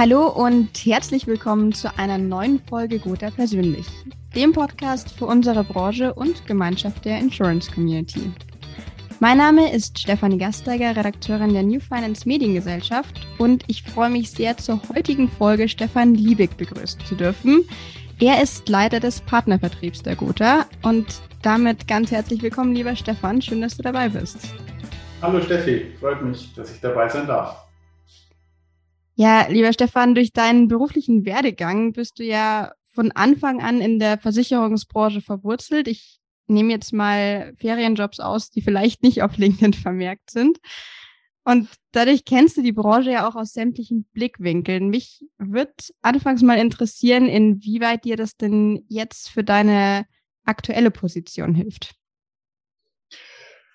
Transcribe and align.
Hallo 0.00 0.28
und 0.28 0.68
herzlich 0.86 1.26
willkommen 1.26 1.72
zu 1.72 1.98
einer 1.98 2.18
neuen 2.18 2.62
Folge 2.68 3.00
Gotha 3.00 3.32
Persönlich, 3.32 3.84
dem 4.32 4.52
Podcast 4.52 5.10
für 5.10 5.26
unsere 5.26 5.64
Branche 5.64 6.14
und 6.14 6.46
Gemeinschaft 6.46 7.04
der 7.04 7.18
Insurance 7.18 7.68
Community. 7.68 8.30
Mein 9.18 9.38
Name 9.38 9.74
ist 9.74 9.98
Stefanie 9.98 10.38
Gasteiger, 10.38 10.94
Redakteurin 10.94 11.52
der 11.52 11.64
New 11.64 11.80
Finance 11.80 12.28
Mediengesellschaft 12.28 13.26
und 13.38 13.64
ich 13.66 13.82
freue 13.82 14.10
mich 14.10 14.30
sehr, 14.30 14.56
zur 14.56 14.80
heutigen 14.94 15.28
Folge 15.28 15.68
Stefan 15.68 16.14
Liebig 16.14 16.56
begrüßen 16.56 17.00
zu 17.04 17.16
dürfen. 17.16 17.68
Er 18.20 18.40
ist 18.40 18.68
Leiter 18.68 19.00
des 19.00 19.20
Partnervertriebs 19.22 20.04
der 20.04 20.14
Gotha 20.14 20.66
und 20.82 21.06
damit 21.42 21.88
ganz 21.88 22.12
herzlich 22.12 22.40
willkommen, 22.40 22.72
lieber 22.72 22.94
Stefan. 22.94 23.42
Schön, 23.42 23.62
dass 23.62 23.76
du 23.76 23.82
dabei 23.82 24.10
bist. 24.10 24.54
Hallo 25.20 25.40
Steffi, 25.40 25.86
freut 25.98 26.22
mich, 26.22 26.54
dass 26.54 26.72
ich 26.72 26.80
dabei 26.80 27.08
sein 27.08 27.26
darf. 27.26 27.67
Ja, 29.20 29.48
lieber 29.48 29.72
Stefan, 29.72 30.14
durch 30.14 30.32
deinen 30.32 30.68
beruflichen 30.68 31.24
Werdegang 31.24 31.92
bist 31.92 32.20
du 32.20 32.22
ja 32.22 32.70
von 32.84 33.10
Anfang 33.10 33.60
an 33.60 33.80
in 33.80 33.98
der 33.98 34.16
Versicherungsbranche 34.16 35.22
verwurzelt. 35.22 35.88
Ich 35.88 36.20
nehme 36.46 36.70
jetzt 36.70 36.92
mal 36.92 37.52
Ferienjobs 37.58 38.20
aus, 38.20 38.50
die 38.50 38.62
vielleicht 38.62 39.02
nicht 39.02 39.24
auf 39.24 39.36
LinkedIn 39.36 39.72
vermerkt 39.72 40.30
sind. 40.30 40.58
Und 41.42 41.68
dadurch 41.90 42.26
kennst 42.26 42.58
du 42.58 42.62
die 42.62 42.70
Branche 42.70 43.10
ja 43.10 43.28
auch 43.28 43.34
aus 43.34 43.54
sämtlichen 43.54 44.04
Blickwinkeln. 44.12 44.88
Mich 44.88 45.24
würde 45.36 45.72
anfangs 46.00 46.42
mal 46.42 46.58
interessieren, 46.58 47.26
inwieweit 47.26 48.04
dir 48.04 48.16
das 48.16 48.36
denn 48.36 48.84
jetzt 48.86 49.30
für 49.30 49.42
deine 49.42 50.06
aktuelle 50.44 50.92
Position 50.92 51.56
hilft. 51.56 51.96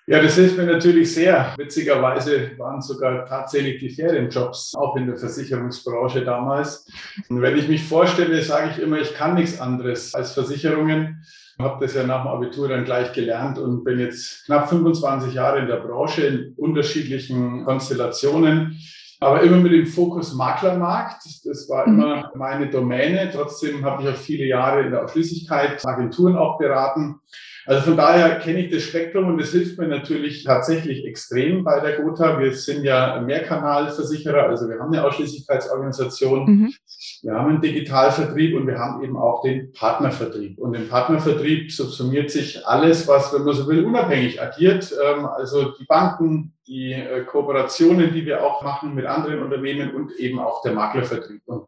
Ja, 0.06 0.20
das 0.20 0.34
hilft 0.34 0.58
mir 0.58 0.66
natürlich 0.66 1.14
sehr. 1.14 1.54
Witzigerweise 1.56 2.50
waren 2.58 2.82
sogar 2.82 3.24
tatsächlich 3.24 3.78
die 3.80 3.88
Ferienjobs 3.88 4.74
auch 4.74 4.96
in 4.96 5.06
der 5.06 5.16
Versicherungsbranche 5.16 6.22
damals. 6.22 6.86
Und 7.30 7.40
wenn 7.40 7.56
ich 7.56 7.68
mich 7.68 7.84
vorstelle, 7.84 8.42
sage 8.42 8.72
ich 8.72 8.82
immer, 8.82 9.00
ich 9.00 9.14
kann 9.14 9.34
nichts 9.34 9.58
anderes 9.58 10.14
als 10.14 10.32
Versicherungen. 10.34 11.24
Ich 11.56 11.64
habe 11.64 11.82
das 11.82 11.94
ja 11.94 12.02
nach 12.02 12.22
dem 12.22 12.32
Abitur 12.32 12.68
dann 12.68 12.84
gleich 12.84 13.14
gelernt 13.14 13.58
und 13.58 13.82
bin 13.82 13.98
jetzt 13.98 14.44
knapp 14.44 14.68
25 14.68 15.32
Jahre 15.32 15.60
in 15.60 15.68
der 15.68 15.76
Branche 15.76 16.26
in 16.26 16.52
unterschiedlichen 16.58 17.64
Konstellationen. 17.64 18.78
Aber 19.24 19.42
immer 19.42 19.56
mit 19.56 19.72
dem 19.72 19.86
Fokus 19.86 20.34
Maklermarkt. 20.34 21.22
Das 21.44 21.68
war 21.68 21.88
mhm. 21.88 21.98
immer 21.98 22.32
meine 22.34 22.68
Domäne. 22.68 23.30
Trotzdem 23.32 23.84
habe 23.84 24.02
ich 24.02 24.08
auch 24.08 24.16
viele 24.16 24.44
Jahre 24.44 24.82
in 24.82 24.90
der 24.90 25.04
Ausschließlichkeit 25.04 25.84
Agenturen 25.86 26.36
auch 26.36 26.58
beraten. 26.58 27.20
Also 27.66 27.80
von 27.82 27.96
daher 27.96 28.38
kenne 28.40 28.60
ich 28.60 28.70
das 28.70 28.82
Spektrum 28.82 29.26
und 29.26 29.40
das 29.40 29.52
hilft 29.52 29.78
mir 29.78 29.88
natürlich 29.88 30.44
tatsächlich 30.44 31.06
extrem 31.06 31.64
bei 31.64 31.80
der 31.80 31.96
Gotha. 31.96 32.38
Wir 32.38 32.52
sind 32.52 32.84
ja 32.84 33.18
Mehrkanalversicherer, 33.20 34.48
also 34.48 34.68
wir 34.68 34.78
haben 34.78 34.92
eine 34.92 35.02
Ausschließlichkeitsorganisation, 35.04 36.44
mhm. 36.44 36.74
wir 37.22 37.32
haben 37.32 37.48
einen 37.48 37.62
Digitalvertrieb 37.62 38.54
und 38.54 38.66
wir 38.66 38.78
haben 38.78 39.02
eben 39.02 39.16
auch 39.16 39.42
den 39.42 39.72
Partnervertrieb. 39.72 40.58
Und 40.58 40.74
im 40.74 40.88
Partnervertrieb 40.88 41.72
subsumiert 41.72 42.30
sich 42.30 42.66
alles, 42.66 43.08
was, 43.08 43.32
wenn 43.32 43.44
man 43.44 43.54
so 43.54 43.66
will, 43.66 43.84
unabhängig 43.84 44.42
agiert. 44.42 44.92
Ähm, 45.02 45.24
also 45.24 45.72
die 45.72 45.86
Banken, 45.86 46.53
die 46.66 46.92
äh, 46.92 47.24
Kooperationen, 47.24 48.12
die 48.12 48.24
wir 48.24 48.44
auch 48.44 48.62
machen 48.62 48.94
mit 48.94 49.06
anderen 49.06 49.42
Unternehmen 49.42 49.94
und 49.94 50.12
eben 50.18 50.38
auch 50.38 50.62
der 50.62 50.72
Maklervertrieb. 50.72 51.42
Und 51.46 51.66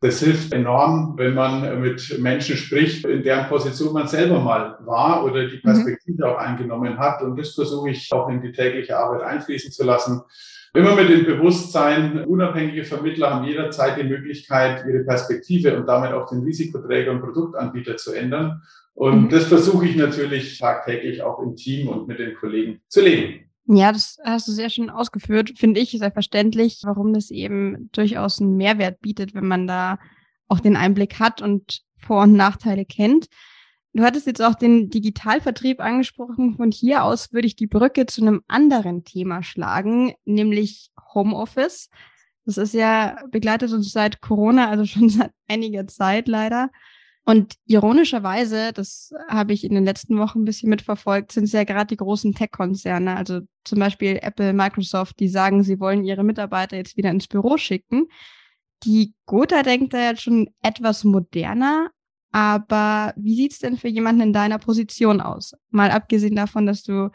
das 0.00 0.20
hilft 0.20 0.52
enorm, 0.52 1.14
wenn 1.16 1.34
man 1.34 1.80
mit 1.80 2.18
Menschen 2.20 2.56
spricht, 2.56 3.04
in 3.06 3.22
deren 3.22 3.48
Position 3.48 3.94
man 3.94 4.06
selber 4.06 4.40
mal 4.40 4.78
war 4.84 5.24
oder 5.24 5.46
die 5.46 5.56
mhm. 5.56 5.62
Perspektive 5.62 6.18
mhm. 6.18 6.24
auch 6.24 6.38
eingenommen 6.38 6.98
hat. 6.98 7.22
Und 7.22 7.38
das 7.38 7.54
versuche 7.54 7.90
ich 7.90 8.12
auch 8.12 8.28
in 8.28 8.42
die 8.42 8.52
tägliche 8.52 8.96
Arbeit 8.98 9.22
einfließen 9.22 9.72
zu 9.72 9.84
lassen. 9.84 10.20
Immer 10.74 10.94
mit 10.94 11.08
dem 11.08 11.24
Bewusstsein, 11.24 12.24
unabhängige 12.24 12.84
Vermittler 12.84 13.32
haben 13.32 13.46
jederzeit 13.46 13.98
die 13.98 14.04
Möglichkeit, 14.04 14.84
ihre 14.86 15.04
Perspektive 15.04 15.74
und 15.74 15.86
damit 15.86 16.12
auch 16.12 16.28
den 16.28 16.42
Risikoträger 16.42 17.12
und 17.12 17.22
Produktanbieter 17.22 17.96
zu 17.96 18.12
ändern. 18.12 18.62
Und 18.92 19.24
mhm. 19.24 19.28
das 19.30 19.46
versuche 19.46 19.86
ich 19.86 19.96
natürlich 19.96 20.58
tagtäglich 20.58 21.22
auch 21.22 21.38
im 21.40 21.56
Team 21.56 21.88
und 21.88 22.06
mit 22.06 22.18
den 22.18 22.34
Kollegen 22.34 22.80
zu 22.88 23.00
leben. 23.00 23.45
Ja, 23.68 23.90
das 23.90 24.18
hast 24.24 24.46
du 24.46 24.52
sehr 24.52 24.70
schön 24.70 24.90
ausgeführt, 24.90 25.54
finde 25.56 25.80
ich 25.80 25.90
sehr 25.90 26.12
verständlich, 26.12 26.80
warum 26.84 27.12
das 27.12 27.30
eben 27.30 27.90
durchaus 27.92 28.40
einen 28.40 28.56
Mehrwert 28.56 29.00
bietet, 29.00 29.34
wenn 29.34 29.48
man 29.48 29.66
da 29.66 29.98
auch 30.48 30.60
den 30.60 30.76
Einblick 30.76 31.18
hat 31.18 31.42
und 31.42 31.82
Vor- 31.96 32.22
und 32.22 32.34
Nachteile 32.34 32.84
kennt. 32.84 33.26
Du 33.92 34.04
hattest 34.04 34.26
jetzt 34.26 34.42
auch 34.42 34.54
den 34.54 34.90
Digitalvertrieb 34.90 35.80
angesprochen. 35.80 36.56
Von 36.56 36.70
hier 36.70 37.02
aus 37.02 37.32
würde 37.32 37.46
ich 37.46 37.56
die 37.56 37.66
Brücke 37.66 38.06
zu 38.06 38.20
einem 38.20 38.42
anderen 38.46 39.04
Thema 39.04 39.42
schlagen, 39.42 40.12
nämlich 40.24 40.90
Homeoffice. 41.14 41.88
Das 42.44 42.58
ist 42.58 42.74
ja 42.74 43.16
begleitet 43.30 43.72
uns 43.72 43.90
seit 43.90 44.20
Corona, 44.20 44.68
also 44.68 44.84
schon 44.84 45.08
seit 45.08 45.32
einiger 45.48 45.86
Zeit 45.88 46.28
leider. 46.28 46.70
Und 47.28 47.54
ironischerweise, 47.66 48.72
das 48.72 49.12
habe 49.28 49.52
ich 49.52 49.64
in 49.64 49.74
den 49.74 49.84
letzten 49.84 50.16
Wochen 50.16 50.42
ein 50.42 50.44
bisschen 50.44 50.70
mitverfolgt, 50.70 51.32
sind 51.32 51.44
es 51.44 51.52
ja 51.52 51.64
gerade 51.64 51.88
die 51.88 51.96
großen 51.96 52.34
Tech-Konzerne, 52.34 53.16
also 53.16 53.40
zum 53.64 53.80
Beispiel 53.80 54.20
Apple, 54.22 54.52
Microsoft, 54.52 55.18
die 55.18 55.28
sagen, 55.28 55.64
sie 55.64 55.80
wollen 55.80 56.04
ihre 56.04 56.22
Mitarbeiter 56.22 56.76
jetzt 56.76 56.96
wieder 56.96 57.10
ins 57.10 57.26
Büro 57.26 57.56
schicken. 57.56 58.06
Die 58.84 59.12
Gotha 59.26 59.64
denkt 59.64 59.92
da 59.92 60.10
jetzt 60.10 60.22
schon 60.22 60.50
etwas 60.62 61.02
moderner, 61.02 61.90
aber 62.30 63.12
wie 63.16 63.34
sieht's 63.34 63.58
denn 63.58 63.76
für 63.76 63.88
jemanden 63.88 64.20
in 64.22 64.32
deiner 64.32 64.60
Position 64.60 65.20
aus? 65.20 65.52
Mal 65.70 65.90
abgesehen 65.90 66.36
davon, 66.36 66.64
dass 66.64 66.84
du 66.84 67.10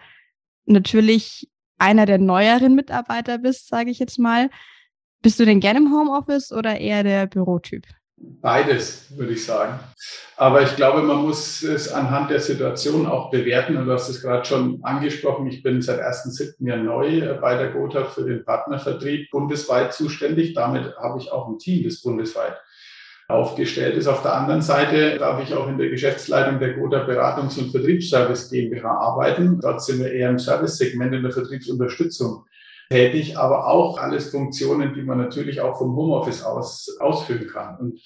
natürlich 0.66 1.50
einer 1.78 2.06
der 2.06 2.18
neueren 2.18 2.76
Mitarbeiter 2.76 3.38
bist, 3.38 3.70
sage 3.70 3.92
ich 3.92 4.00
jetzt 4.00 4.20
mal. 4.20 4.50
Bist 5.22 5.40
du 5.40 5.46
denn 5.46 5.62
gerne 5.62 5.80
im 5.80 5.94
Homeoffice 5.94 6.52
oder 6.52 6.82
eher 6.82 7.04
der 7.04 7.28
Bürotyp? 7.28 7.86
Beides, 8.42 9.06
würde 9.16 9.34
ich 9.34 9.46
sagen. 9.46 9.80
Aber 10.38 10.62
ich 10.62 10.76
glaube, 10.76 11.02
man 11.02 11.18
muss 11.18 11.62
es 11.64 11.92
anhand 11.92 12.32
der 12.32 12.40
Situation 12.40 13.06
auch 13.06 13.30
bewerten. 13.30 13.78
Und 13.78 13.86
du 13.86 13.94
hast 13.94 14.10
es 14.10 14.22
gerade 14.22 14.46
schon 14.46 14.84
angesprochen. 14.84 15.48
Ich 15.48 15.64
bin 15.64 15.82
seit 15.82 16.00
1.7. 16.00 16.56
ja 16.60 16.78
neu 16.78 17.20
äh, 17.20 17.38
bei 17.40 17.56
der 17.56 17.72
Gotha 17.72 18.06
für 18.06 18.24
den 18.24 18.44
Partnervertrieb 18.44 19.30
bundesweit 19.32 19.94
zuständig. 19.94 20.54
Damit 20.54 20.96
habe 20.98 21.20
ich 21.20 21.32
auch 21.32 21.48
ein 21.48 21.60
Team, 21.60 21.84
das 21.84 22.02
bundesweit 22.02 22.60
aufgestellt 23.28 23.96
ist. 23.96 24.08
Auf 24.08 24.22
der 24.24 24.36
anderen 24.36 24.62
Seite 24.62 25.18
darf 25.18 25.42
ich 25.42 25.54
auch 25.54 25.68
in 25.68 25.78
der 25.78 25.90
Geschäftsleitung 25.90 26.60
der 26.60 26.74
Gotha 26.74 27.06
Beratungs- 27.06 27.58
und 27.58 27.72
Vertriebsservice 27.72 28.50
GmbH 28.50 28.90
arbeiten. 28.90 29.60
Dort 29.62 29.84
sind 29.84 30.00
wir 30.00 30.12
eher 30.12 30.30
im 30.30 30.40
Service-Segment 30.40 31.16
in 31.16 31.24
der 31.24 31.32
Vertriebsunterstützung 31.32 32.46
tätig, 32.92 33.38
aber 33.38 33.68
auch 33.68 33.98
alles 33.98 34.30
Funktionen, 34.30 34.94
die 34.94 35.02
man 35.02 35.18
natürlich 35.18 35.62
auch 35.62 35.78
vom 35.78 35.96
Homeoffice 35.96 36.44
aus 36.44 36.98
ausführen 37.00 37.48
kann. 37.48 37.78
Und 37.78 38.02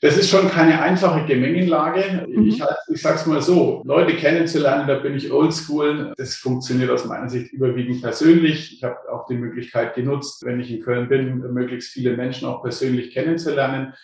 das 0.00 0.18
ist 0.18 0.28
schon 0.28 0.50
keine 0.50 0.82
einfache 0.82 1.24
Gemengelage. 1.24 2.26
Mhm. 2.26 2.48
Ich, 2.48 2.62
ich 2.88 3.00
sage 3.00 3.16
es 3.16 3.26
mal 3.26 3.40
so, 3.40 3.82
Leute 3.86 4.14
kennenzulernen, 4.14 4.86
da 4.86 4.98
bin 4.98 5.14
ich 5.14 5.32
oldschool. 5.32 6.12
Das 6.16 6.36
funktioniert 6.36 6.90
aus 6.90 7.06
meiner 7.06 7.30
Sicht 7.30 7.52
überwiegend 7.52 8.02
persönlich. 8.02 8.74
Ich 8.74 8.84
habe 8.84 8.96
auch 9.10 9.26
die 9.26 9.36
Möglichkeit 9.36 9.94
genutzt, 9.94 10.44
wenn 10.44 10.60
ich 10.60 10.70
in 10.70 10.82
Köln 10.82 11.08
bin, 11.08 11.38
möglichst 11.52 11.92
viele 11.92 12.16
Menschen 12.16 12.46
auch 12.46 12.62
persönlich 12.62 13.12
kennenzulernen. 13.12 13.94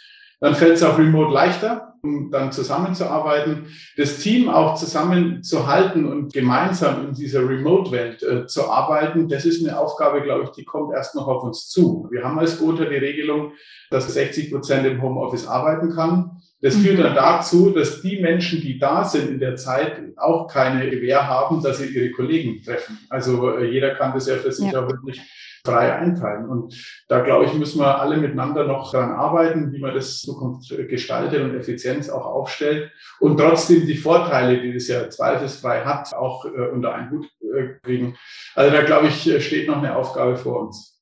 Dann 0.41 0.55
fällt 0.55 0.77
es 0.77 0.83
auch 0.83 0.99
remote 0.99 1.35
leichter, 1.35 1.90
um 2.03 2.31
dann 2.31 2.53
zusammenzuarbeiten, 2.53 3.67
das 3.97 4.19
Team 4.19 4.49
auch 4.49 4.75
zusammenzuhalten 4.75 6.07
und 6.07 6.33
gemeinsam 6.33 7.09
in 7.09 7.15
dieser 7.15 7.49
Remote-Welt 7.49 8.23
äh, 8.23 8.47
zu 8.47 8.71
arbeiten. 8.71 9.29
Das 9.29 9.45
ist 9.45 9.67
eine 9.67 9.79
Aufgabe, 9.79 10.23
glaube 10.23 10.45
ich, 10.45 10.51
die 10.51 10.65
kommt 10.65 10.95
erst 10.95 11.15
noch 11.15 11.29
auf 11.29 11.43
uns 11.43 11.69
zu. 11.69 12.09
Wir 12.11 12.25
haben 12.25 12.39
als 12.39 12.59
Gotha 12.59 12.85
die 12.85 12.97
Regelung, 12.97 13.53
dass 13.91 14.13
60 14.13 14.51
Prozent 14.51 14.87
im 14.87 15.03
Homeoffice 15.03 15.47
arbeiten 15.47 15.95
kann. 15.95 16.41
Das 16.63 16.77
führt 16.77 16.99
dann 16.99 17.15
dazu, 17.15 17.71
dass 17.71 18.03
die 18.03 18.21
Menschen, 18.21 18.61
die 18.61 18.79
da 18.79 19.05
sind 19.05 19.31
in 19.31 19.41
der 19.41 19.57
Zeit, 19.57 19.99
auch 20.17 20.47
keine 20.47 20.91
Gewähr 20.91 21.27
haben, 21.27 21.63
dass 21.63 21.79
sie 21.79 21.87
ihre 21.87 22.11
Kollegen 22.11 22.63
treffen. 22.63 22.99
Also 23.09 23.57
äh, 23.57 23.71
jeder 23.71 23.95
kann 23.95 24.13
das 24.13 24.27
ja 24.27 24.37
für 24.37 24.53
sich 24.53 24.71
ja. 24.71 24.85
auch 24.85 24.89
wirklich 24.89 25.21
frei 25.65 25.95
einteilen. 25.95 26.49
Und 26.49 27.03
da, 27.09 27.21
glaube 27.21 27.45
ich, 27.45 27.55
müssen 27.55 27.81
wir 27.81 28.01
alle 28.01 28.17
miteinander 28.17 28.67
noch 28.67 28.91
daran 28.93 29.13
arbeiten, 29.13 29.73
wie 29.73 29.81
man 29.81 29.95
das 29.95 30.21
Zukunft 30.21 30.69
gestaltet 30.89 31.43
und 31.43 31.55
Effizienz 31.55 32.09
auch 32.09 32.27
aufstellt 32.27 32.91
und 33.19 33.39
trotzdem 33.39 33.87
die 33.87 33.97
Vorteile, 33.97 34.61
die 34.61 34.73
das 34.73 34.89
ja 34.89 35.09
zweifelsfrei 35.09 35.85
hat, 35.85 36.15
auch 36.15 36.45
äh, 36.45 36.69
unter 36.73 36.95
einen 36.95 37.11
Hut 37.11 37.27
äh, 37.41 37.79
kriegen. 37.83 38.17
Also 38.55 38.75
da, 38.75 38.83
glaube 38.83 39.09
ich, 39.09 39.45
steht 39.45 39.69
noch 39.69 39.79
eine 39.79 39.97
Aufgabe 39.97 40.37
vor 40.37 40.61
uns. 40.61 41.01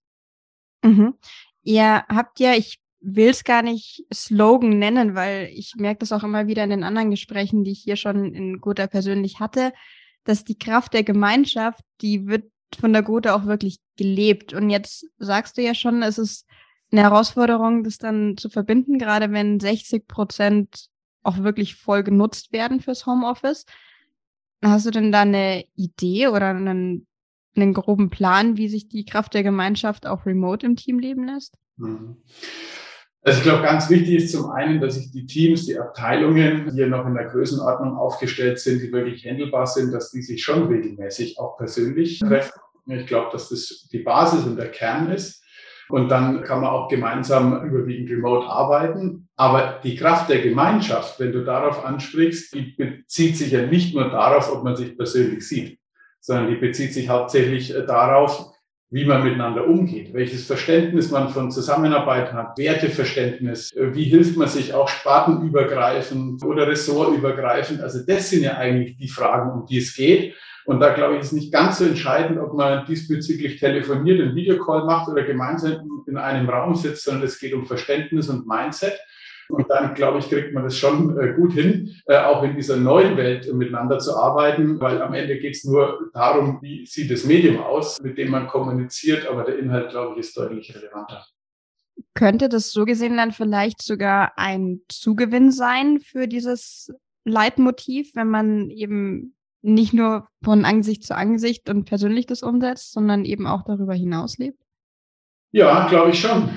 Mhm. 0.82 1.14
Ihr 1.62 2.04
habt 2.08 2.40
ja, 2.40 2.54
ich 2.54 2.78
will 3.00 3.28
es 3.28 3.44
gar 3.44 3.62
nicht 3.62 4.04
Slogan 4.12 4.78
nennen, 4.78 5.14
weil 5.14 5.50
ich 5.52 5.74
merke 5.76 6.00
das 6.00 6.12
auch 6.12 6.24
immer 6.24 6.46
wieder 6.46 6.64
in 6.64 6.70
den 6.70 6.84
anderen 6.84 7.10
Gesprächen, 7.10 7.64
die 7.64 7.72
ich 7.72 7.80
hier 7.80 7.96
schon 7.96 8.34
in 8.34 8.60
Guter 8.60 8.86
persönlich 8.86 9.40
hatte, 9.40 9.72
dass 10.24 10.44
die 10.44 10.58
Kraft 10.58 10.94
der 10.94 11.04
Gemeinschaft, 11.04 11.80
die 12.00 12.26
wird 12.26 12.50
von 12.76 12.92
der 12.92 13.02
Gute 13.02 13.34
auch 13.34 13.46
wirklich 13.46 13.78
gelebt. 13.96 14.52
Und 14.52 14.70
jetzt 14.70 15.06
sagst 15.18 15.56
du 15.56 15.62
ja 15.62 15.74
schon, 15.74 16.02
es 16.02 16.18
ist 16.18 16.46
eine 16.90 17.02
Herausforderung, 17.02 17.84
das 17.84 17.98
dann 17.98 18.36
zu 18.36 18.48
verbinden, 18.48 18.98
gerade 18.98 19.30
wenn 19.32 19.60
60 19.60 20.06
Prozent 20.06 20.88
auch 21.22 21.38
wirklich 21.38 21.74
voll 21.74 22.02
genutzt 22.02 22.52
werden 22.52 22.80
fürs 22.80 23.06
Homeoffice. 23.06 23.66
Hast 24.62 24.86
du 24.86 24.90
denn 24.90 25.12
da 25.12 25.22
eine 25.22 25.64
Idee 25.76 26.28
oder 26.28 26.48
einen, 26.48 27.06
einen 27.54 27.74
groben 27.74 28.10
Plan, 28.10 28.56
wie 28.56 28.68
sich 28.68 28.88
die 28.88 29.04
Kraft 29.04 29.34
der 29.34 29.42
Gemeinschaft 29.42 30.06
auch 30.06 30.26
remote 30.26 30.66
im 30.66 30.76
Team 30.76 30.98
leben 30.98 31.26
lässt? 31.26 31.54
Mhm. 31.76 32.16
Also 33.22 33.38
ich 33.38 33.44
glaube, 33.44 33.62
ganz 33.62 33.90
wichtig 33.90 34.14
ist 34.14 34.32
zum 34.32 34.50
einen, 34.50 34.80
dass 34.80 34.94
sich 34.94 35.10
die 35.10 35.26
Teams, 35.26 35.66
die 35.66 35.78
Abteilungen, 35.78 36.70
die 36.72 36.80
ja 36.80 36.86
noch 36.86 37.04
in 37.06 37.14
der 37.14 37.26
Größenordnung 37.26 37.96
aufgestellt 37.96 38.58
sind, 38.58 38.80
die 38.80 38.92
wirklich 38.92 39.26
handelbar 39.26 39.66
sind, 39.66 39.92
dass 39.92 40.10
die 40.10 40.22
sich 40.22 40.42
schon 40.42 40.68
regelmäßig 40.68 41.38
auch 41.38 41.56
persönlich 41.56 42.20
mhm. 42.20 42.28
treffen. 42.28 42.60
Ich 42.86 43.06
glaube, 43.06 43.28
dass 43.32 43.50
das 43.50 43.88
die 43.92 43.98
Basis 43.98 44.44
und 44.44 44.56
der 44.56 44.70
Kern 44.70 45.10
ist. 45.10 45.44
Und 45.90 46.10
dann 46.10 46.42
kann 46.42 46.60
man 46.60 46.70
auch 46.70 46.88
gemeinsam 46.88 47.64
überwiegend 47.66 48.10
remote 48.10 48.46
arbeiten. 48.46 49.28
Aber 49.36 49.80
die 49.82 49.96
Kraft 49.96 50.28
der 50.28 50.42
Gemeinschaft, 50.42 51.18
wenn 51.18 51.32
du 51.32 51.44
darauf 51.44 51.84
ansprichst, 51.84 52.54
die 52.54 52.74
bezieht 52.76 53.36
sich 53.36 53.52
ja 53.52 53.66
nicht 53.66 53.94
nur 53.94 54.10
darauf, 54.10 54.52
ob 54.52 54.64
man 54.64 54.76
sich 54.76 54.96
persönlich 54.96 55.46
sieht, 55.48 55.78
sondern 56.20 56.48
die 56.48 56.56
bezieht 56.56 56.92
sich 56.92 57.08
hauptsächlich 57.08 57.74
äh, 57.74 57.86
darauf, 57.86 58.52
wie 58.90 59.04
man 59.04 59.22
miteinander 59.22 59.66
umgeht, 59.66 60.14
welches 60.14 60.46
Verständnis 60.46 61.10
man 61.10 61.28
von 61.28 61.50
Zusammenarbeit 61.50 62.32
hat, 62.32 62.56
Werteverständnis, 62.56 63.70
äh, 63.72 63.94
wie 63.94 64.04
hilft 64.04 64.36
man 64.36 64.48
sich 64.48 64.72
auch 64.72 64.88
spartenübergreifend 64.88 66.42
oder 66.42 66.66
ressortübergreifend. 66.66 67.80
Also 67.82 68.00
das 68.06 68.30
sind 68.30 68.44
ja 68.44 68.56
eigentlich 68.56 68.96
die 68.96 69.08
Fragen, 69.08 69.52
um 69.52 69.66
die 69.66 69.78
es 69.78 69.94
geht. 69.94 70.34
Und 70.64 70.80
da 70.80 70.92
glaube 70.92 71.14
ich, 71.14 71.20
ist 71.22 71.32
nicht 71.32 71.52
ganz 71.52 71.78
so 71.78 71.84
entscheidend, 71.84 72.38
ob 72.38 72.54
man 72.54 72.84
diesbezüglich 72.86 73.58
telefoniert, 73.58 74.20
einen 74.20 74.34
Videocall 74.34 74.84
macht 74.84 75.08
oder 75.08 75.22
gemeinsam 75.22 76.04
in 76.06 76.16
einem 76.16 76.48
Raum 76.48 76.74
sitzt, 76.74 77.04
sondern 77.04 77.24
es 77.24 77.38
geht 77.38 77.54
um 77.54 77.66
Verständnis 77.66 78.28
und 78.28 78.46
Mindset. 78.46 78.98
Und 79.48 79.70
dann, 79.70 79.94
glaube 79.94 80.18
ich, 80.18 80.28
kriegt 80.28 80.52
man 80.52 80.64
das 80.64 80.76
schon 80.76 81.18
äh, 81.18 81.32
gut 81.34 81.52
hin, 81.52 81.94
äh, 82.06 82.18
auch 82.18 82.42
in 82.42 82.54
dieser 82.54 82.76
neuen 82.76 83.16
Welt 83.16 83.52
miteinander 83.52 83.98
zu 83.98 84.14
arbeiten, 84.16 84.78
weil 84.80 85.00
am 85.00 85.14
Ende 85.14 85.38
geht 85.38 85.56
es 85.56 85.64
nur 85.64 86.10
darum, 86.12 86.58
wie 86.60 86.84
sieht 86.86 87.10
das 87.10 87.24
Medium 87.24 87.58
aus, 87.58 88.00
mit 88.00 88.18
dem 88.18 88.30
man 88.30 88.46
kommuniziert, 88.46 89.26
aber 89.26 89.44
der 89.44 89.58
Inhalt, 89.58 89.90
glaube 89.90 90.14
ich, 90.14 90.20
ist 90.20 90.36
deutlich 90.36 90.74
relevanter. 90.74 91.24
Könnte 92.14 92.48
das 92.48 92.70
so 92.70 92.84
gesehen 92.84 93.16
dann 93.16 93.32
vielleicht 93.32 93.82
sogar 93.82 94.32
ein 94.36 94.82
Zugewinn 94.88 95.50
sein 95.50 95.98
für 96.00 96.28
dieses 96.28 96.92
Leitmotiv, 97.24 98.14
wenn 98.14 98.28
man 98.28 98.70
eben 98.70 99.34
nicht 99.62 99.92
nur 99.92 100.28
von 100.44 100.64
Angesicht 100.64 101.04
zu 101.04 101.16
Angesicht 101.16 101.68
und 101.68 101.84
persönlich 101.84 102.26
das 102.26 102.42
umsetzt, 102.42 102.92
sondern 102.92 103.24
eben 103.24 103.46
auch 103.46 103.64
darüber 103.64 103.94
hinaus 103.94 104.38
lebt? 104.38 104.62
Ja, 105.50 105.88
glaube 105.88 106.10
ich 106.10 106.20
schon 106.20 106.50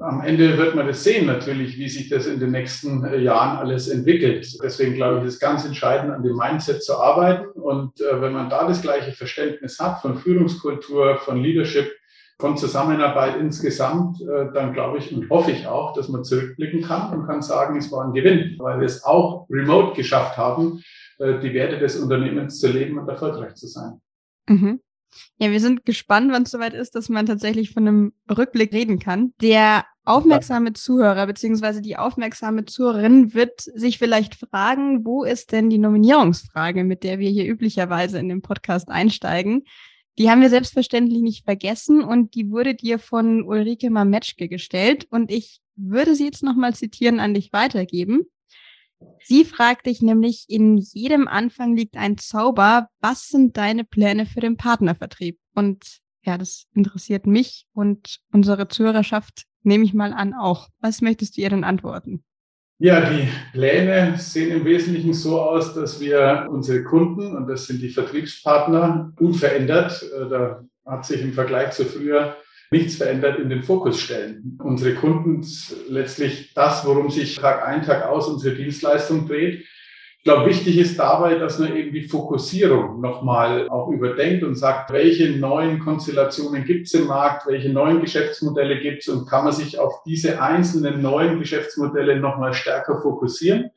am 0.00 0.20
Ende 0.22 0.56
wird 0.56 0.74
man 0.74 0.86
das 0.86 1.04
sehen 1.04 1.26
natürlich, 1.26 1.78
wie 1.78 1.88
sich 1.88 2.08
das 2.08 2.26
in 2.26 2.40
den 2.40 2.50
nächsten 2.50 3.04
äh, 3.04 3.18
Jahren 3.18 3.58
alles 3.58 3.88
entwickelt. 3.88 4.46
Deswegen 4.62 4.94
glaube 4.94 5.18
ich, 5.18 5.24
ist 5.24 5.40
ganz 5.40 5.64
entscheidend, 5.64 6.12
an 6.12 6.22
dem 6.22 6.36
Mindset 6.36 6.82
zu 6.82 6.96
arbeiten. 6.96 7.48
Und 7.60 8.00
äh, 8.00 8.20
wenn 8.20 8.32
man 8.32 8.50
da 8.50 8.66
das 8.66 8.82
gleiche 8.82 9.12
Verständnis 9.12 9.78
hat 9.78 10.00
von 10.00 10.16
Führungskultur, 10.16 11.18
von 11.18 11.42
Leadership, 11.42 11.90
von 12.40 12.56
Zusammenarbeit 12.56 13.36
insgesamt, 13.40 14.20
äh, 14.20 14.52
dann 14.52 14.72
glaube 14.72 14.98
ich 14.98 15.12
und 15.12 15.28
hoffe 15.28 15.50
ich 15.50 15.66
auch, 15.66 15.92
dass 15.94 16.08
man 16.08 16.24
zurückblicken 16.24 16.82
kann 16.82 17.12
und 17.12 17.26
kann 17.26 17.42
sagen, 17.42 17.76
es 17.76 17.90
war 17.90 18.04
ein 18.04 18.12
Gewinn, 18.12 18.56
weil 18.58 18.78
wir 18.80 18.86
es 18.86 19.04
auch 19.04 19.46
remote 19.50 19.96
geschafft 19.96 20.36
haben, 20.36 20.82
die 21.20 21.52
Werte 21.52 21.80
des 21.80 21.96
Unternehmens 21.96 22.60
zu 22.60 22.68
leben 22.68 22.96
und 22.96 23.08
erfolgreich 23.08 23.56
zu 23.56 23.66
sein. 23.66 24.00
Mhm. 24.48 24.78
Ja, 25.38 25.50
wir 25.50 25.60
sind 25.60 25.84
gespannt, 25.84 26.32
wann 26.32 26.42
es 26.42 26.50
soweit 26.50 26.74
ist, 26.74 26.94
dass 26.94 27.08
man 27.08 27.26
tatsächlich 27.26 27.70
von 27.70 27.86
einem 27.86 28.12
Rückblick 28.30 28.72
reden 28.72 28.98
kann. 28.98 29.32
Der 29.40 29.84
aufmerksame 30.04 30.72
Zuhörer 30.72 31.26
beziehungsweise 31.26 31.82
die 31.82 31.96
aufmerksame 31.96 32.64
Zuhörerin 32.64 33.34
wird 33.34 33.60
sich 33.60 33.98
vielleicht 33.98 34.34
fragen, 34.34 35.04
wo 35.04 35.24
ist 35.24 35.52
denn 35.52 35.70
die 35.70 35.78
Nominierungsfrage, 35.78 36.82
mit 36.84 37.04
der 37.04 37.18
wir 37.18 37.30
hier 37.30 37.46
üblicherweise 37.46 38.18
in 38.18 38.28
den 38.28 38.42
Podcast 38.42 38.88
einsteigen? 38.88 39.64
Die 40.18 40.30
haben 40.30 40.40
wir 40.40 40.50
selbstverständlich 40.50 41.20
nicht 41.20 41.44
vergessen 41.44 42.02
und 42.02 42.34
die 42.34 42.50
wurde 42.50 42.74
dir 42.74 42.98
von 42.98 43.44
Ulrike 43.44 43.90
Mametschke 43.90 44.48
gestellt 44.48 45.06
und 45.10 45.30
ich 45.30 45.60
würde 45.76 46.16
sie 46.16 46.24
jetzt 46.24 46.42
nochmal 46.42 46.74
zitieren 46.74 47.20
an 47.20 47.34
dich 47.34 47.52
weitergeben. 47.52 48.22
Sie 49.24 49.44
fragt 49.44 49.86
dich 49.86 50.02
nämlich, 50.02 50.46
in 50.48 50.78
jedem 50.78 51.28
Anfang 51.28 51.76
liegt 51.76 51.96
ein 51.96 52.18
Zauber. 52.18 52.88
Was 53.00 53.28
sind 53.28 53.56
deine 53.56 53.84
Pläne 53.84 54.26
für 54.26 54.40
den 54.40 54.56
Partnervertrieb? 54.56 55.38
Und 55.54 56.00
ja, 56.22 56.38
das 56.38 56.64
interessiert 56.74 57.26
mich 57.26 57.66
und 57.74 58.20
unsere 58.32 58.68
Zuhörerschaft, 58.68 59.44
nehme 59.62 59.84
ich 59.84 59.94
mal 59.94 60.12
an, 60.12 60.34
auch. 60.34 60.68
Was 60.80 61.00
möchtest 61.00 61.36
du 61.36 61.42
ihr 61.42 61.50
denn 61.50 61.64
antworten? 61.64 62.24
Ja, 62.80 63.10
die 63.10 63.28
Pläne 63.52 64.16
sehen 64.18 64.52
im 64.52 64.64
Wesentlichen 64.64 65.12
so 65.12 65.40
aus, 65.40 65.74
dass 65.74 66.00
wir 66.00 66.46
unsere 66.48 66.84
Kunden, 66.84 67.36
und 67.36 67.48
das 67.48 67.66
sind 67.66 67.82
die 67.82 67.88
Vertriebspartner, 67.88 69.12
unverändert, 69.18 70.02
äh, 70.02 70.28
da 70.28 70.64
hat 70.86 71.04
sich 71.04 71.20
im 71.20 71.32
Vergleich 71.32 71.72
zu 71.72 71.84
früher 71.84 72.36
nichts 72.70 72.96
verändert, 72.96 73.38
in 73.38 73.48
den 73.48 73.62
Fokus 73.62 74.00
stellen. 74.00 74.58
Unsere 74.62 74.94
Kunden 74.94 75.46
letztlich 75.88 76.52
das, 76.54 76.84
worum 76.84 77.10
sich 77.10 77.36
Tag 77.36 77.66
ein, 77.66 77.82
Tag 77.82 78.06
aus 78.06 78.28
unsere 78.28 78.54
Dienstleistung 78.54 79.26
dreht. 79.26 79.64
Ich 80.18 80.24
glaube, 80.24 80.46
wichtig 80.46 80.76
ist 80.76 80.98
dabei, 80.98 81.36
dass 81.36 81.58
man 81.58 81.74
eben 81.76 81.92
die 81.92 82.02
Fokussierung 82.02 83.00
nochmal 83.00 83.68
auch 83.68 83.88
überdenkt 83.88 84.42
und 84.42 84.56
sagt, 84.56 84.92
welche 84.92 85.30
neuen 85.30 85.78
Konstellationen 85.78 86.64
gibt 86.64 86.86
es 86.86 86.94
im 86.94 87.06
Markt, 87.06 87.46
welche 87.46 87.70
neuen 87.70 88.00
Geschäftsmodelle 88.00 88.80
gibt 88.80 89.02
es 89.02 89.08
und 89.08 89.28
kann 89.28 89.44
man 89.44 89.52
sich 89.52 89.78
auf 89.78 90.02
diese 90.04 90.42
einzelnen 90.42 91.00
neuen 91.00 91.38
Geschäftsmodelle 91.38 92.20
nochmal 92.20 92.52
stärker 92.52 93.00
fokussieren. 93.00 93.70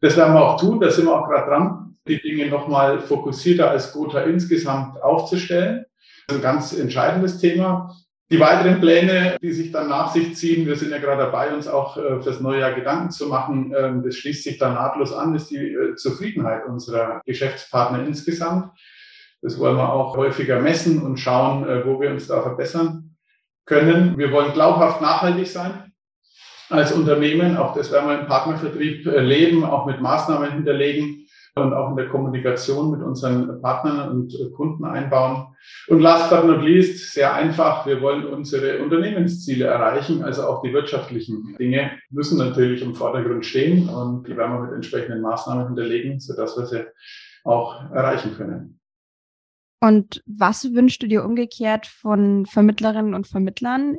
Das 0.00 0.16
werden 0.16 0.34
wir 0.34 0.44
auch 0.44 0.60
tun, 0.60 0.80
da 0.80 0.90
sind 0.90 1.04
wir 1.04 1.14
auch 1.14 1.28
gerade 1.28 1.50
dran, 1.50 1.96
die 2.08 2.20
Dinge 2.20 2.48
nochmal 2.48 3.00
fokussierter 3.00 3.70
als 3.70 3.92
Gotha 3.92 4.20
insgesamt 4.22 5.00
aufzustellen. 5.02 5.84
Das 6.26 6.36
ist 6.36 6.42
ein 6.44 6.52
ganz 6.52 6.72
entscheidendes 6.72 7.38
Thema. 7.38 7.94
Die 8.28 8.40
weiteren 8.40 8.80
Pläne, 8.80 9.36
die 9.40 9.52
sich 9.52 9.70
dann 9.70 9.88
nach 9.88 10.12
sich 10.12 10.34
ziehen, 10.34 10.66
wir 10.66 10.74
sind 10.74 10.90
ja 10.90 10.98
gerade 10.98 11.22
dabei, 11.22 11.54
uns 11.54 11.68
auch 11.68 11.96
äh, 11.96 12.20
fürs 12.20 12.40
neue 12.40 12.58
Jahr 12.60 12.72
Gedanken 12.72 13.10
zu 13.10 13.28
machen. 13.28 13.72
Ähm, 13.76 14.02
das 14.02 14.16
schließt 14.16 14.42
sich 14.42 14.58
dann 14.58 14.74
nahtlos 14.74 15.12
an, 15.12 15.36
ist 15.36 15.50
die 15.50 15.58
äh, 15.58 15.94
Zufriedenheit 15.94 16.66
unserer 16.66 17.20
Geschäftspartner 17.24 18.04
insgesamt. 18.04 18.72
Das 19.42 19.60
wollen 19.60 19.76
wir 19.76 19.92
auch 19.92 20.16
häufiger 20.16 20.60
messen 20.60 21.02
und 21.02 21.18
schauen, 21.18 21.68
äh, 21.68 21.86
wo 21.86 22.00
wir 22.00 22.10
uns 22.10 22.26
da 22.26 22.42
verbessern 22.42 23.16
können. 23.64 24.18
Wir 24.18 24.32
wollen 24.32 24.52
glaubhaft 24.52 25.00
nachhaltig 25.00 25.46
sein 25.46 25.92
als 26.68 26.90
Unternehmen. 26.90 27.56
Auch 27.56 27.76
das 27.76 27.92
werden 27.92 28.08
wir 28.08 28.18
im 28.18 28.26
Partnervertrieb 28.26 29.06
leben, 29.06 29.64
auch 29.64 29.86
mit 29.86 30.00
Maßnahmen 30.00 30.50
hinterlegen 30.50 31.25
und 31.56 31.72
auch 31.72 31.90
in 31.90 31.96
der 31.96 32.08
Kommunikation 32.08 32.90
mit 32.90 33.00
unseren 33.00 33.62
Partnern 33.62 34.10
und 34.10 34.34
Kunden 34.54 34.84
einbauen. 34.84 35.56
Und 35.88 36.00
last 36.00 36.28
but 36.30 36.44
not 36.44 36.62
least, 36.62 37.14
sehr 37.14 37.34
einfach, 37.34 37.86
wir 37.86 38.02
wollen 38.02 38.26
unsere 38.26 38.82
Unternehmensziele 38.82 39.64
erreichen, 39.64 40.22
also 40.22 40.42
auch 40.42 40.62
die 40.62 40.74
wirtschaftlichen 40.74 41.56
Dinge 41.58 41.92
müssen 42.10 42.36
natürlich 42.38 42.82
im 42.82 42.94
Vordergrund 42.94 43.46
stehen 43.46 43.88
und 43.88 44.28
die 44.28 44.36
werden 44.36 44.52
wir 44.52 44.60
mit 44.66 44.74
entsprechenden 44.74 45.22
Maßnahmen 45.22 45.68
hinterlegen, 45.68 46.20
sodass 46.20 46.58
wir 46.58 46.66
sie 46.66 46.84
auch 47.44 47.90
erreichen 47.90 48.34
können. 48.36 48.78
Und 49.80 50.22
was 50.26 50.74
wünschst 50.74 51.02
du 51.02 51.06
dir 51.06 51.24
umgekehrt 51.24 51.86
von 51.86 52.44
Vermittlerinnen 52.44 53.14
und 53.14 53.26
Vermittlern 53.26 53.96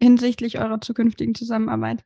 hinsichtlich 0.00 0.58
eurer 0.58 0.80
zukünftigen 0.80 1.34
Zusammenarbeit? 1.36 2.02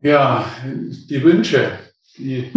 Ja, 0.00 0.44
die 0.64 1.22
Wünsche 1.22 1.70
die, 2.16 2.50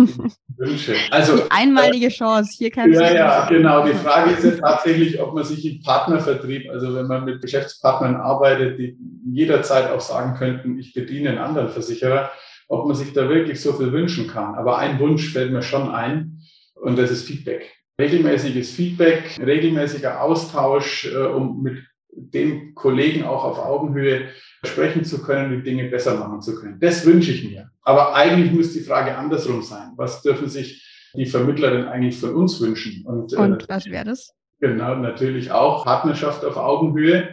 Wünsche. 0.57 0.95
Also, 1.11 1.37
die 1.37 1.51
einmalige 1.51 2.09
Chance, 2.09 2.55
hier 2.57 2.71
kann 2.71 2.91
Ja, 2.91 3.13
ja, 3.13 3.49
genau. 3.49 3.85
Die 3.85 3.93
Frage 3.93 4.31
ist 4.31 4.43
ja 4.43 4.51
tatsächlich, 4.51 5.19
ob 5.21 5.33
man 5.33 5.43
sich 5.43 5.65
im 5.65 5.81
Partnervertrieb, 5.81 6.69
also 6.69 6.95
wenn 6.95 7.07
man 7.07 7.25
mit 7.25 7.41
Geschäftspartnern 7.41 8.15
arbeitet, 8.15 8.79
die 8.79 8.97
jederzeit 9.31 9.91
auch 9.91 10.01
sagen 10.01 10.35
könnten, 10.35 10.77
ich 10.79 10.93
bediene 10.93 11.29
einen 11.29 11.37
anderen 11.39 11.69
Versicherer, 11.69 12.31
ob 12.67 12.87
man 12.87 12.95
sich 12.95 13.13
da 13.13 13.29
wirklich 13.29 13.61
so 13.61 13.73
viel 13.73 13.91
wünschen 13.91 14.27
kann. 14.27 14.55
Aber 14.55 14.77
ein 14.77 14.99
Wunsch 14.99 15.31
fällt 15.31 15.51
mir 15.51 15.61
schon 15.61 15.89
ein 15.89 16.39
und 16.75 16.97
das 16.97 17.11
ist 17.11 17.25
Feedback. 17.25 17.73
Regelmäßiges 17.99 18.71
Feedback, 18.71 19.37
regelmäßiger 19.39 20.21
Austausch, 20.21 21.11
äh, 21.11 21.17
um 21.17 21.63
mit 21.63 21.79
den 22.17 22.73
Kollegen 22.73 23.23
auch 23.23 23.43
auf 23.43 23.59
Augenhöhe 23.59 24.29
sprechen 24.65 25.05
zu 25.05 25.21
können, 25.21 25.51
die 25.51 25.63
Dinge 25.63 25.85
besser 25.85 26.15
machen 26.15 26.41
zu 26.41 26.55
können. 26.55 26.79
Das 26.79 27.05
wünsche 27.05 27.31
ich 27.31 27.49
mir. 27.49 27.69
Aber 27.83 28.15
eigentlich 28.15 28.51
muss 28.51 28.73
die 28.73 28.81
Frage 28.81 29.15
andersrum 29.15 29.61
sein. 29.61 29.91
Was 29.95 30.21
dürfen 30.21 30.49
sich 30.49 30.83
die 31.13 31.25
Vermittlerinnen 31.25 31.87
eigentlich 31.87 32.19
von 32.19 32.35
uns 32.35 32.59
wünschen? 32.59 33.05
Und, 33.05 33.33
äh, 33.33 33.37
Und 33.37 33.69
was 33.69 33.85
wäre 33.85 34.05
das? 34.05 34.33
Genau, 34.59 34.95
natürlich 34.95 35.51
auch 35.51 35.85
Partnerschaft 35.85 36.43
auf 36.43 36.57
Augenhöhe, 36.57 37.29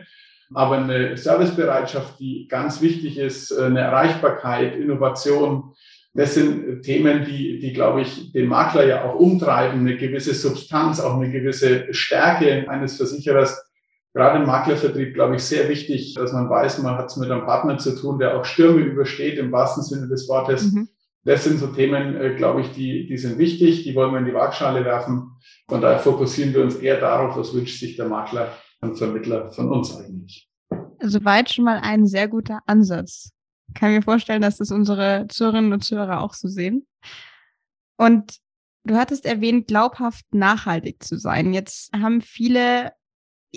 aber 0.52 0.76
eine 0.76 1.16
Servicebereitschaft, 1.16 2.20
die 2.20 2.46
ganz 2.48 2.82
wichtig 2.82 3.18
ist, 3.18 3.50
äh, 3.50 3.64
eine 3.64 3.80
Erreichbarkeit, 3.80 4.76
Innovation. 4.76 5.72
Das 6.12 6.34
sind 6.34 6.82
Themen, 6.82 7.24
die, 7.24 7.58
die, 7.58 7.72
glaube 7.72 8.02
ich, 8.02 8.30
den 8.32 8.46
Makler 8.46 8.86
ja 8.86 9.04
auch 9.04 9.16
umtreiben, 9.16 9.80
eine 9.80 9.96
gewisse 9.96 10.34
Substanz, 10.34 11.00
auch 11.00 11.16
eine 11.16 11.32
gewisse 11.32 11.92
Stärke 11.92 12.68
eines 12.68 12.98
Versicherers 12.98 13.64
gerade 14.14 14.38
im 14.38 14.46
Maklervertrieb, 14.46 15.14
glaube 15.14 15.36
ich, 15.36 15.42
sehr 15.42 15.68
wichtig, 15.68 16.14
dass 16.14 16.32
man 16.32 16.48
weiß, 16.48 16.78
man 16.78 16.96
hat 16.96 17.06
es 17.06 17.16
mit 17.16 17.30
einem 17.30 17.44
Partner 17.44 17.78
zu 17.78 17.94
tun, 17.96 18.18
der 18.18 18.38
auch 18.38 18.44
Stürme 18.44 18.80
übersteht, 18.80 19.38
im 19.38 19.52
wahrsten 19.52 19.82
Sinne 19.82 20.08
des 20.08 20.28
Wortes. 20.28 20.72
Mhm. 20.72 20.88
Das 21.24 21.44
sind 21.44 21.58
so 21.58 21.68
Themen, 21.68 22.16
äh, 22.16 22.34
glaube 22.34 22.60
ich, 22.60 22.72
die, 22.72 23.06
die 23.06 23.16
sind 23.16 23.38
wichtig, 23.38 23.82
die 23.82 23.94
wollen 23.94 24.12
wir 24.12 24.18
in 24.18 24.26
die 24.26 24.34
Waagschale 24.34 24.84
werfen. 24.84 25.32
Von 25.68 25.80
daher 25.80 25.98
fokussieren 25.98 26.54
wir 26.54 26.62
uns 26.62 26.76
eher 26.76 27.00
darauf, 27.00 27.36
was 27.36 27.54
wünscht 27.54 27.80
sich 27.80 27.96
der 27.96 28.08
Makler 28.08 28.52
und 28.82 28.96
Vermittler 28.96 29.50
von 29.50 29.70
uns 29.70 29.96
eigentlich. 29.96 30.48
Soweit 31.00 31.50
schon 31.50 31.64
mal 31.64 31.80
ein 31.82 32.06
sehr 32.06 32.28
guter 32.28 32.60
Ansatz. 32.66 33.30
kann 33.74 33.92
mir 33.92 34.02
vorstellen, 34.02 34.42
dass 34.42 34.58
das 34.58 34.70
unsere 34.70 35.26
Zuhörerinnen 35.28 35.72
und 35.72 35.82
Zuhörer 35.82 36.20
auch 36.20 36.34
so 36.34 36.48
sehen. 36.48 36.86
Und 37.96 38.38
du 38.84 38.96
hattest 38.96 39.24
erwähnt, 39.24 39.66
glaubhaft 39.66 40.26
nachhaltig 40.34 41.02
zu 41.02 41.18
sein. 41.18 41.54
Jetzt 41.54 41.90
haben 41.94 42.20
viele, 42.20 42.92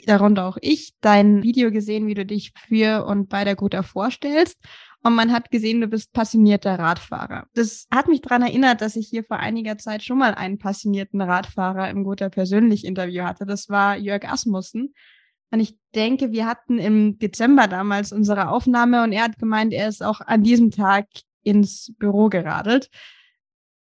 darunter 0.05 0.45
auch 0.45 0.57
ich, 0.61 0.93
dein 1.01 1.43
Video 1.43 1.71
gesehen, 1.71 2.07
wie 2.07 2.13
du 2.13 2.25
dich 2.25 2.53
für 2.67 3.05
und 3.05 3.29
bei 3.29 3.43
der 3.43 3.55
Guter 3.55 3.83
vorstellst. 3.83 4.57
Und 5.03 5.15
man 5.15 5.31
hat 5.31 5.51
gesehen, 5.51 5.79
du 5.79 5.87
bist 5.87 6.11
passionierter 6.11 6.77
Radfahrer. 6.77 7.47
Das 7.53 7.87
hat 7.91 8.07
mich 8.07 8.21
daran 8.21 8.41
erinnert, 8.41 8.81
dass 8.81 8.95
ich 8.95 9.07
hier 9.07 9.23
vor 9.23 9.37
einiger 9.37 9.77
Zeit 9.77 10.03
schon 10.03 10.17
mal 10.17 10.33
einen 10.33 10.57
passionierten 10.57 11.21
Radfahrer 11.21 11.89
im 11.89 12.03
Guter 12.03 12.29
persönlich 12.29 12.83
Interview 12.83 13.23
hatte. 13.23 13.45
Das 13.45 13.69
war 13.69 13.97
Jörg 13.97 14.27
Asmussen. 14.27 14.93
Und 15.49 15.59
ich 15.61 15.77
denke, 15.95 16.31
wir 16.31 16.45
hatten 16.45 16.77
im 16.77 17.19
Dezember 17.19 17.67
damals 17.67 18.11
unsere 18.11 18.49
Aufnahme 18.49 19.03
und 19.03 19.13
er 19.13 19.23
hat 19.23 19.37
gemeint, 19.37 19.71
er 19.71 19.87
ist 19.87 20.03
auch 20.03 20.19
an 20.19 20.43
diesem 20.43 20.71
Tag 20.71 21.07
ins 21.43 21.93
Büro 21.97 22.27
geradelt. 22.27 22.89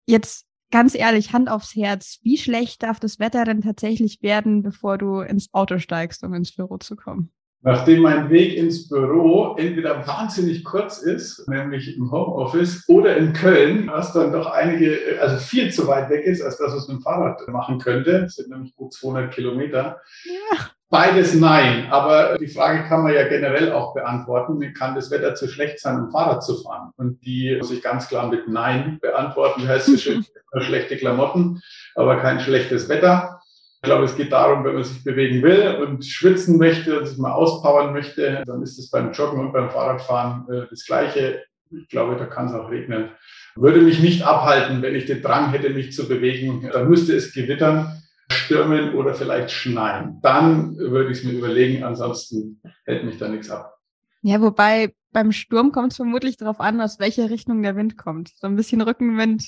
Jetzt 0.06 0.46
ganz 0.72 0.96
ehrlich, 0.96 1.32
Hand 1.32 1.48
aufs 1.48 1.76
Herz, 1.76 2.18
wie 2.22 2.36
schlecht 2.36 2.82
darf 2.82 2.98
das 2.98 3.20
Wetter 3.20 3.44
denn 3.44 3.60
tatsächlich 3.60 4.22
werden, 4.22 4.62
bevor 4.64 4.98
du 4.98 5.20
ins 5.20 5.52
Auto 5.52 5.78
steigst, 5.78 6.24
um 6.24 6.34
ins 6.34 6.56
Büro 6.56 6.78
zu 6.78 6.96
kommen? 6.96 7.30
Nachdem 7.64 8.02
mein 8.02 8.28
Weg 8.28 8.56
ins 8.56 8.88
Büro 8.88 9.54
entweder 9.56 10.04
wahnsinnig 10.04 10.64
kurz 10.64 10.98
ist, 10.98 11.48
nämlich 11.48 11.96
im 11.96 12.10
Homeoffice 12.10 12.84
oder 12.88 13.16
in 13.16 13.32
Köln, 13.32 13.86
was 13.86 14.12
dann 14.12 14.32
doch 14.32 14.46
einige, 14.46 14.98
also 15.20 15.36
viel 15.36 15.72
zu 15.72 15.86
weit 15.86 16.10
weg 16.10 16.24
ist, 16.24 16.42
als 16.42 16.58
das, 16.58 16.74
was 16.74 16.88
man 16.88 16.96
mit 16.96 17.02
dem 17.02 17.04
Fahrrad 17.04 17.48
machen 17.48 17.78
könnte. 17.78 18.22
Das 18.22 18.34
sind 18.34 18.50
nämlich 18.50 18.74
gut 18.74 18.92
200 18.92 19.32
Kilometer. 19.32 20.00
Ja. 20.24 20.70
Beides 20.92 21.34
nein, 21.34 21.90
aber 21.90 22.36
die 22.36 22.48
Frage 22.48 22.86
kann 22.86 23.02
man 23.02 23.14
ja 23.14 23.26
generell 23.26 23.72
auch 23.72 23.94
beantworten. 23.94 24.74
Kann 24.74 24.94
das 24.94 25.10
Wetter 25.10 25.34
zu 25.34 25.48
schlecht 25.48 25.80
sein, 25.80 25.98
um 25.98 26.10
Fahrrad 26.10 26.44
zu 26.44 26.62
fahren? 26.62 26.92
Und 26.98 27.24
die 27.24 27.56
muss 27.56 27.70
ich 27.70 27.80
ganz 27.80 28.08
klar 28.08 28.28
mit 28.28 28.46
Nein 28.46 28.98
beantworten. 29.00 29.66
Heißt 29.66 29.86
so 29.86 29.96
schön, 29.96 30.22
schlechte 30.58 30.98
Klamotten, 30.98 31.62
aber 31.94 32.18
kein 32.18 32.40
schlechtes 32.40 32.90
Wetter. 32.90 33.40
Ich 33.76 33.82
glaube, 33.84 34.04
es 34.04 34.16
geht 34.16 34.32
darum, 34.32 34.66
wenn 34.66 34.74
man 34.74 34.84
sich 34.84 35.02
bewegen 35.02 35.42
will 35.42 35.78
und 35.80 36.04
schwitzen 36.04 36.58
möchte 36.58 37.00
und 37.00 37.06
sich 37.06 37.16
mal 37.16 37.32
auspowern 37.32 37.94
möchte, 37.94 38.42
dann 38.46 38.62
ist 38.62 38.78
es 38.78 38.90
beim 38.90 39.12
Joggen 39.12 39.40
und 39.40 39.54
beim 39.54 39.70
Fahrradfahren 39.70 40.46
äh, 40.50 40.66
das 40.68 40.84
Gleiche. 40.84 41.42
Ich 41.70 41.88
glaube, 41.88 42.16
da 42.16 42.26
kann 42.26 42.48
es 42.48 42.52
auch 42.52 42.70
regnen. 42.70 43.08
Würde 43.56 43.80
mich 43.80 44.00
nicht 44.00 44.26
abhalten, 44.26 44.82
wenn 44.82 44.94
ich 44.94 45.06
den 45.06 45.22
Drang 45.22 45.52
hätte, 45.52 45.70
mich 45.70 45.94
zu 45.94 46.06
bewegen. 46.06 46.68
Dann 46.70 46.90
müsste 46.90 47.16
es 47.16 47.32
gewittern 47.32 48.02
stürmen 48.42 48.94
oder 48.94 49.14
vielleicht 49.14 49.50
schneien. 49.50 50.18
Dann 50.22 50.76
würde 50.76 51.10
ich 51.10 51.18
es 51.18 51.24
mir 51.24 51.32
überlegen, 51.32 51.82
ansonsten 51.82 52.60
hält 52.84 53.04
mich 53.04 53.18
da 53.18 53.28
nichts 53.28 53.50
ab. 53.50 53.78
Ja, 54.22 54.40
wobei 54.40 54.94
beim 55.12 55.32
Sturm 55.32 55.72
kommt 55.72 55.92
es 55.92 55.96
vermutlich 55.96 56.36
darauf 56.36 56.60
an, 56.60 56.80
aus 56.80 56.98
welcher 56.98 57.30
Richtung 57.30 57.62
der 57.62 57.76
Wind 57.76 57.96
kommt. 57.96 58.30
So 58.36 58.46
ein 58.46 58.56
bisschen 58.56 58.80
Rückenwind 58.80 59.44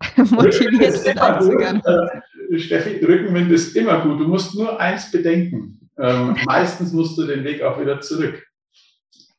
motiviert 0.16 1.06
den 1.06 1.18
einzugern. 1.18 1.82
Äh, 1.84 2.58
Steffi, 2.58 3.04
Rückenwind 3.04 3.50
ist 3.52 3.76
immer 3.76 4.00
gut. 4.00 4.20
Du 4.20 4.28
musst 4.28 4.54
nur 4.54 4.80
eins 4.80 5.10
bedenken. 5.10 5.90
Ähm, 5.98 6.36
meistens 6.46 6.92
musst 6.92 7.16
du 7.18 7.26
den 7.26 7.44
Weg 7.44 7.62
auch 7.62 7.80
wieder 7.80 8.00
zurück. 8.00 8.44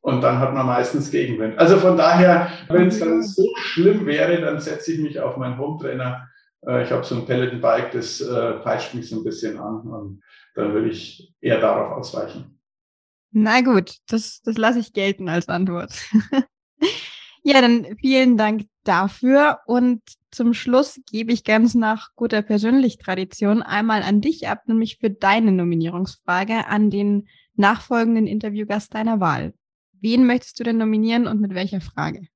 Und 0.02 0.22
dann 0.22 0.38
hat 0.40 0.54
man 0.54 0.68
meistens 0.68 1.10
Gegenwind. 1.10 1.58
Also 1.58 1.78
von 1.78 1.98
daher, 1.98 2.52
wenn 2.70 2.88
es 2.88 3.00
dann 3.00 3.24
so 3.24 3.44
schlimm 3.58 4.06
wäre, 4.06 4.40
dann 4.40 4.60
setze 4.60 4.94
ich 4.94 5.00
mich 5.00 5.20
auf 5.20 5.36
meinen 5.38 5.58
Hometrainer 5.58 6.30
ich 6.68 6.92
habe 6.92 7.04
so 7.04 7.16
ein 7.16 7.26
Peloton-Bike, 7.26 7.92
das 7.92 8.22
äh, 8.22 8.54
peitscht 8.54 8.94
mich 8.94 9.10
so 9.10 9.18
ein 9.18 9.24
bisschen 9.24 9.58
an 9.60 9.82
und 9.82 10.24
dann 10.56 10.74
würde 10.74 10.90
ich 10.90 11.34
eher 11.42 11.60
darauf 11.60 11.98
ausweichen. 11.98 12.60
Na 13.32 13.62
gut, 13.62 13.98
das, 14.08 14.42
das 14.42 14.58
lasse 14.58 14.80
ich 14.80 14.94
gelten 14.94 15.28
als 15.30 15.50
Antwort. 15.50 15.92
ja, 17.44 17.62
dann 17.62 17.86
vielen 18.00 18.38
Dank 18.38 18.68
dafür 18.84 19.60
und 19.66 20.02
zum 20.32 20.54
Schluss 20.54 21.00
gebe 21.10 21.32
ich 21.32 21.44
ganz 21.44 21.76
nach 21.76 22.10
guter 22.16 22.42
persönlich 22.42 22.98
Tradition 22.98 23.62
einmal 23.62 24.04
an 24.04 24.22
dich 24.22 24.48
ab, 24.48 24.64
nämlich 24.68 24.98
für 25.00 25.10
deine 25.10 25.52
Nominierungsfrage 25.52 26.68
an 26.68 26.90
den 26.90 27.28
nachfolgenden 27.56 28.28
Interviewgast 28.28 28.94
deiner 28.94 29.20
Wahl. 29.20 29.54
Wen 29.94 30.26
möchtest 30.26 30.60
du 30.60 30.64
denn 30.64 30.78
nominieren 30.78 31.28
und 31.28 31.42
mit 31.42 31.54
welcher 31.54 31.82
Frage? 31.82 32.28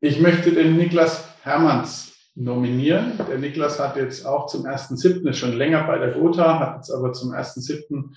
Ich 0.00 0.20
möchte 0.20 0.52
den 0.52 0.76
Niklas 0.76 1.28
Hermanns 1.42 2.13
nominieren. 2.34 3.12
Der 3.28 3.38
Niklas 3.38 3.78
hat 3.78 3.96
jetzt 3.96 4.26
auch 4.26 4.46
zum 4.46 4.66
1.7., 4.66 5.28
ist 5.28 5.38
schon 5.38 5.56
länger 5.56 5.84
bei 5.84 5.98
der 5.98 6.12
Gotha, 6.12 6.58
hat 6.58 6.76
jetzt 6.76 6.90
aber 6.90 7.12
zum 7.12 7.32
1.7. 7.32 8.14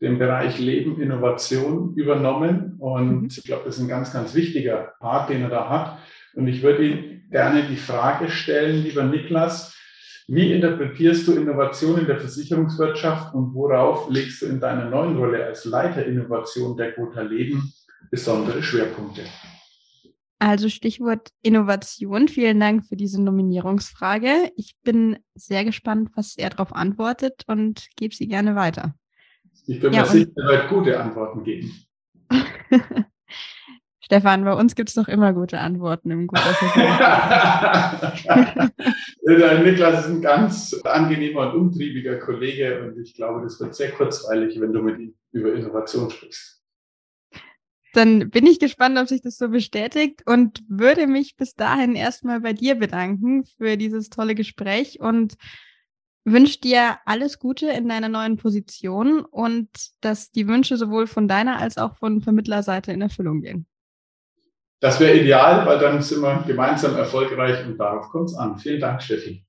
den 0.00 0.18
Bereich 0.18 0.58
Leben, 0.58 1.00
Innovation 1.00 1.94
übernommen. 1.94 2.76
Und 2.78 3.22
mhm. 3.22 3.28
ich 3.28 3.44
glaube, 3.44 3.62
das 3.66 3.76
ist 3.76 3.82
ein 3.82 3.88
ganz, 3.88 4.12
ganz 4.12 4.34
wichtiger 4.34 4.94
Part, 4.98 5.30
den 5.30 5.42
er 5.42 5.50
da 5.50 5.68
hat. 5.68 5.98
Und 6.34 6.48
ich 6.48 6.62
würde 6.62 6.86
ihm 6.86 7.22
gerne 7.30 7.64
die 7.64 7.76
Frage 7.76 8.28
stellen, 8.30 8.82
lieber 8.82 9.04
Niklas, 9.04 9.76
wie 10.32 10.52
interpretierst 10.52 11.26
du 11.26 11.32
Innovation 11.32 11.98
in 11.98 12.06
der 12.06 12.20
Versicherungswirtschaft 12.20 13.34
und 13.34 13.52
worauf 13.52 14.08
legst 14.10 14.42
du 14.42 14.46
in 14.46 14.60
deiner 14.60 14.88
neuen 14.88 15.16
Rolle 15.16 15.44
als 15.44 15.64
Leiter 15.64 16.06
Innovation 16.06 16.76
der 16.76 16.92
Gotha 16.92 17.22
Leben 17.22 17.72
besondere 18.12 18.62
Schwerpunkte? 18.62 19.22
Also 20.40 20.70
Stichwort 20.70 21.28
Innovation. 21.42 22.26
Vielen 22.26 22.58
Dank 22.60 22.86
für 22.86 22.96
diese 22.96 23.22
Nominierungsfrage. 23.22 24.50
Ich 24.56 24.74
bin 24.82 25.18
sehr 25.34 25.66
gespannt, 25.66 26.08
was 26.16 26.34
er 26.38 26.48
darauf 26.48 26.74
antwortet 26.74 27.44
und 27.46 27.88
gebe 27.96 28.14
sie 28.14 28.26
gerne 28.26 28.56
weiter. 28.56 28.94
Ich 29.66 29.80
bin 29.80 29.92
ja, 29.92 30.00
mir 30.00 30.08
sicher, 30.08 30.30
er 30.36 30.48
wird 30.48 30.68
gute 30.70 30.98
Antworten 30.98 31.44
geben. 31.44 31.70
Stefan, 34.00 34.44
bei 34.44 34.54
uns 34.54 34.74
gibt 34.74 34.88
es 34.88 34.94
doch 34.94 35.08
immer 35.08 35.34
gute 35.34 35.60
Antworten 35.60 36.10
im 36.10 36.26
Guter 36.26 36.56
Der 39.28 39.58
Niklas 39.62 40.06
ist 40.06 40.10
ein 40.10 40.22
ganz 40.22 40.74
angenehmer 40.84 41.52
und 41.52 41.60
umtriebiger 41.60 42.18
Kollege 42.18 42.82
und 42.82 42.98
ich 42.98 43.14
glaube, 43.14 43.42
das 43.42 43.60
wird 43.60 43.74
sehr 43.74 43.92
kurzweilig, 43.92 44.58
wenn 44.58 44.72
du 44.72 44.80
mit 44.80 44.98
ihm 44.98 45.14
über 45.32 45.52
Innovation 45.52 46.10
sprichst. 46.10 46.59
Dann 47.92 48.30
bin 48.30 48.46
ich 48.46 48.60
gespannt, 48.60 48.98
ob 48.98 49.08
sich 49.08 49.20
das 49.20 49.36
so 49.36 49.48
bestätigt 49.48 50.22
und 50.26 50.62
würde 50.68 51.06
mich 51.06 51.36
bis 51.36 51.54
dahin 51.54 51.96
erstmal 51.96 52.40
bei 52.40 52.52
dir 52.52 52.76
bedanken 52.76 53.44
für 53.44 53.76
dieses 53.76 54.10
tolle 54.10 54.34
Gespräch 54.34 55.00
und 55.00 55.34
wünsche 56.24 56.60
dir 56.60 56.98
alles 57.04 57.38
Gute 57.38 57.68
in 57.68 57.88
deiner 57.88 58.08
neuen 58.08 58.36
Position 58.36 59.24
und 59.24 59.68
dass 60.00 60.30
die 60.30 60.46
Wünsche 60.46 60.76
sowohl 60.76 61.06
von 61.06 61.26
deiner 61.26 61.58
als 61.58 61.78
auch 61.78 61.96
von 61.96 62.20
Vermittlerseite 62.20 62.92
in 62.92 63.02
Erfüllung 63.02 63.40
gehen. 63.40 63.66
Das 64.80 64.98
wäre 65.00 65.18
ideal, 65.18 65.66
weil 65.66 65.78
dann 65.78 66.00
sind 66.00 66.22
wir 66.22 66.42
gemeinsam 66.46 66.96
erfolgreich 66.96 67.66
und 67.66 67.76
darauf 67.76 68.08
kommt 68.08 68.30
es 68.30 68.34
an. 68.34 68.58
Vielen 68.58 68.80
Dank, 68.80 69.02
Steffi. 69.02 69.44